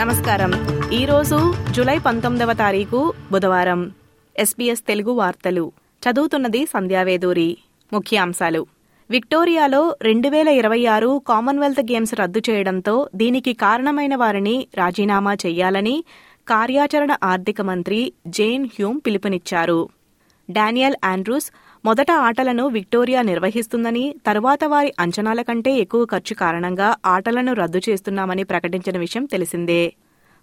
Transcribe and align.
నమస్కారం. 0.00 0.52
ఈరోజు 0.92 1.54
జూలై 1.70 1.98
పంతొమ్మిదవ 1.98 2.52
తారీఖు 2.52 3.12
బుధవారం. 3.32 3.92
ఎస్బీఎస్ 4.38 4.80
తెలుగు 4.80 5.10
వార్తలు. 5.10 5.72
చదువుతున్నది 6.10 6.66
సంధ్యావేదూరి. 6.66 7.58
ముఖ్యాంశాలు. 7.92 8.66
విక్టోరియాలో 9.12 9.80
రెండు 10.02 10.28
వేల 10.28 10.50
ఇరవై 10.58 10.78
ఆరు 10.86 11.08
కామన్వెల్త్ 11.28 11.80
గేమ్స్ 11.80 12.12
రద్దు 12.14 12.40
చేయడంతో 12.50 12.94
దీనికి 13.14 13.52
కారణమైన 13.54 14.14
వారిని 14.16 14.54
రాజీనామా 14.78 15.32
చేయాలని 15.34 15.94
కార్యాచరణ 16.48 17.12
ఆర్థిక 17.22 17.60
మంత్రి 17.60 17.98
జేన్ 18.26 18.64
హ్యూమ్ 18.66 19.00
పిలుపునిచ్చారు. 19.06 19.80
డానియల్ 20.48 20.96
ఆండ్రూస్ 21.04 21.48
మొదట 21.84 22.10
ఆటలను 22.26 22.66
విక్టోరియా 22.68 23.22
నిర్వహిస్తుందని 23.22 24.04
తరువాత 24.26 24.64
వారి 24.64 24.92
అంచనాల 25.00 25.42
కంటే 25.42 25.74
ఎక్కువ 25.76 26.04
ఖర్చు 26.04 26.34
కారణంగా 26.34 26.88
ఆటలను 27.06 27.52
రద్దు 27.52 27.82
చేస్తున్నామని 27.88 28.44
ప్రకటించిన 28.44 28.98
విషయం 28.98 29.24
తెలిసిందే. 29.24 29.82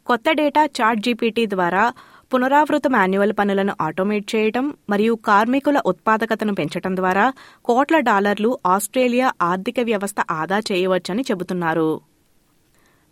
కొత్త 0.08 0.32
డేటా 0.32 0.66
చాట్ 0.77 0.99
జీపీటీ 0.99 1.46
ద్వారా 1.46 1.86
పునరావృత 2.32 2.88
మాన్యువల్ 2.88 3.32
పనులను 3.38 3.74
ఆటోమేట్ 3.86 4.26
చేయటం 4.36 4.66
మరియు 4.92 5.14
కార్మికుల 5.28 5.78
ఉత్పాదకతను 5.92 6.54
పెంచటం 6.60 6.94
ద్వారా 6.96 7.24
కోట్ల 7.66 8.00
డాలర్లు 8.00 8.52
ఆస్ట్రేలియా 8.74 9.28
ఆర్థిక 9.42 9.80
వ్యవస్థ 9.80 10.20
ఆదా 10.32 10.60
చేయవచ్చని 10.70 11.24
చెబుతున్నారు. 11.30 11.90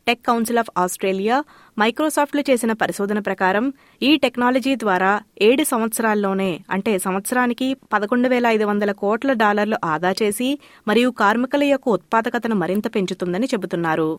టెక్ 0.08 0.22
కౌన్సిల్ 0.26 0.62
ఆఫ్ 0.64 0.72
ఆస్ట్రేలియా 0.78 1.38
మైక్రోసాఫ్ట్లు 1.78 2.44
చేసిన 2.50 2.72
పరిశోధన 2.82 3.20
ప్రకారం 3.20 3.66
ఈ 4.02 4.12
టెక్నాలజీ 4.18 4.76
ద్వారా 4.76 5.12
ఏడు 5.42 5.64
సంవత్సరాల్లోనే 5.64 6.52
అంటే 6.70 6.94
సంవత్సరానికి 7.00 7.68
పదకొండు 7.94 8.28
వేల 8.28 8.46
ఐదు 8.48 8.66
వందల 8.66 8.92
కోట్ల 9.02 9.34
డాలర్లు 9.44 9.78
ఆదా 9.86 10.14
చేసి 10.22 10.50
మరియు 10.88 11.10
కార్మికుల 11.24 11.64
యొక్క 11.74 11.90
ఉత్పాదకతను 11.90 12.56
మరింత 12.56 12.88
పెంచుతుందని 12.96 13.50
చెబుతున్నారు. 13.54 14.10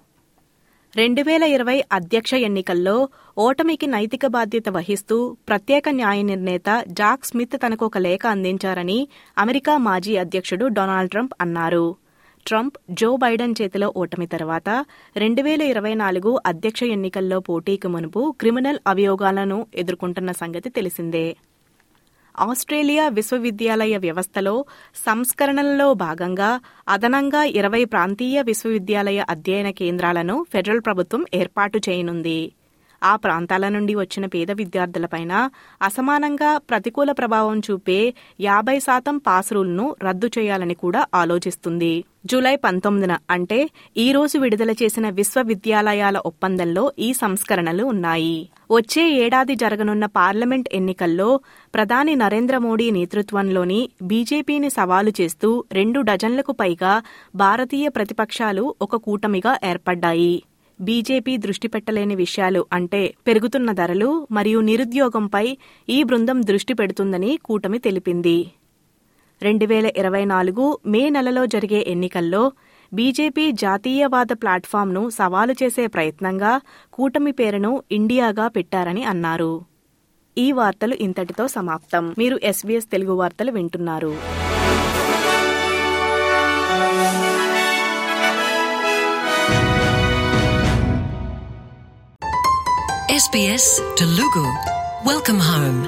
రెండు 0.95 1.23
వేల 1.23 1.45
ఇరవై 1.55 1.77
అధ్యక్ష 1.93 2.33
ఎన్నికల్లో 2.47 2.95
ఓటమికి 3.37 3.87
నైతిక 3.87 4.27
బాధ్యత 4.27 4.69
వహిస్తూ 4.69 5.17
ప్రత్యేక 5.47 5.89
న్యాయ 5.89 6.21
నిర్ణేత 6.23 6.69
జాక్ 6.89 7.27
స్మిత్ 7.27 7.57
తనకు 7.65 7.85
ఒక 7.87 7.99
లేఖ 7.99 8.23
అందించారని 8.27 8.97
అమెరికా 9.39 9.75
మాజీ 9.79 10.15
అధ్యక్షుడు 10.17 10.67
డొనాల్డ్ 10.69 11.11
ట్రంప్ 11.11 11.35
అన్నారు. 11.41 11.85
ట్రంప్ 12.47 12.79
జో 12.91 13.11
బైడెన్ 13.17 13.59
చేతిలో 13.61 13.89
ఓటమి 13.97 14.27
తర్వాత 14.27 14.69
రెండు 15.17 15.43
వేల 15.43 15.63
ఇరవై 15.73 15.95
నాలుగు 15.95 16.33
అధ్యక్ష 16.47 16.83
ఎన్నికల్లో 16.97 17.41
పోటీకి 17.41 17.89
మునుపు 17.89 18.23
క్రిమినల్ 18.41 18.81
అభియోగాలను 18.87 19.59
ఎదుర్కొంటున్న 19.75 20.33
సంగతి 20.33 20.71
తెలిసిందే. 20.71 21.27
ఆస్ట్రేలియా 22.39 23.09
విశ్వవిద్యాలయ 23.09 23.97
వ్యవస్థలో 23.97 24.65
సంస్కరణలలో 25.07 25.95
భాగంగా 25.95 26.61
అదనంగా 26.89 27.45
ఇరవై 27.45 27.85
ప్రాంతీయ 27.85 28.43
విశ్వవిద్యాలయ 28.43 29.25
అధ్యయన 29.29 29.71
కేంద్రాలను 29.71 30.47
ఫెడరల్ 30.53 30.81
ప్రభుత్వం 30.81 31.25
ఏర్పాటు 31.35 31.81
చేయనుంది. 31.89 32.53
ఆ 33.03 33.17
ప్రాంతాల 33.17 33.69
నుండి 33.69 33.95
వచ్చిన 33.95 34.27
పేద 34.27 34.51
విద్యార్థులపైన 34.53 35.51
అసమానంగా 35.83 36.59
ప్రతికూల 36.59 37.13
ప్రభావం 37.13 37.59
చూపే 37.59 38.15
యాభై 38.41 38.79
శాతం 38.79 39.19
పాస్ 39.19 39.53
రూల్ను 39.53 39.97
రద్దు 40.03 40.31
చేయాలని 40.39 40.75
కూడా 40.75 41.07
ఆలోచిస్తుంది. 41.15 42.05
జూలై 42.27 42.57
పంతొమ్మిదిన 42.57 43.19
అంటే 43.31 43.71
ఈ 43.97 44.13
రోజు 44.13 44.39
విడుదల 44.39 44.71
చేసిన 44.83 45.09
విశ్వవిద్యాలయాల 45.09 46.19
ఒప్పందంలో 46.19 46.93
ఈ 46.99 47.13
సంస్కరణలు 47.13 47.85
ఉన్నాయి. 47.85 48.39
వచ్చే 48.71 49.03
ఏడాది 49.25 49.55
జరగనున్న 49.55 50.07
పార్లమెంట్ 50.07 50.69
ఎన్నికల్లో 50.73 51.29
ప్రధాని 51.75 52.15
నరేంద్ర 52.15 52.59
మోడీ 52.59 52.91
నేతృత్వంలోని 52.91 53.79
బీజేపీని 54.03 54.71
సవాలు 54.71 55.13
చేస్తూ 55.21 55.65
రెండు 55.73 56.01
డజన్లకు 56.01 56.53
పైగా 56.53 56.93
భారతీయ 57.37 57.89
ప్రతిపక్షాలు 57.89 58.75
ఒక 58.83 58.97
కూటమిగా 58.97 59.59
ఏర్పడ్డాయి. 59.65 60.35
బీజేపీ 60.81 61.37
దృష్టి 61.37 61.69
పెట్టలేని 61.69 62.15
విషయాలు 62.15 62.67
అంటే 62.73 63.15
పెరుగుతున్న 63.27 63.73
ధరలు 63.73 64.27
మరియు 64.31 64.61
నిరుద్యోగంపై 64.61 65.47
ఈ 65.89 66.03
బృందం 66.03 66.41
దృష్టి 66.41 66.75
పెడుతుందని 66.75 67.39
కూటమి 67.45 67.79
తెలిపింది. 67.79 68.39
రెండు 69.43 69.67
వేల 69.67 69.91
ఇరవై 69.97 70.25
నాలుగు 70.25 70.79
మే 70.87 71.09
నెలలో 71.09 71.47
జరిగే 71.47 71.85
ఎన్నికల్లో 71.87 72.53
బీజేపీ 72.93 73.45
జాతీయవాద 73.63 74.33
ప్లాట్ఫామ్ను 74.43 75.03
సవాలు 75.11 75.55
చేసే 75.63 75.87
ప్రయత్నంగా 75.87 76.53
కూటమి 76.93 77.33
పేరును 77.33 77.73
ఇండియాగా 77.93 78.49
పెట్టారని 78.49 79.05
అన్నారు 79.05 79.53
ఈ 80.37 80.49
వార్తలు 80.53 80.97
ఇంతటితో 81.01 81.47
సమాప్తం 81.57 82.05
మీరు 82.19 82.39
ఎస్బీఎస్ 82.45 82.91
తెలుగు 82.91 83.15
వార్తలు 83.15 83.53
వింటున్నారు 83.53 84.13
SBS 93.15 93.67
Telugu. 93.97 94.45
Welcome 95.05 95.41
home. 95.41 95.79